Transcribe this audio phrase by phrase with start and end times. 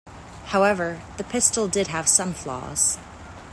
[0.45, 2.97] However, the pistol did have some flaws.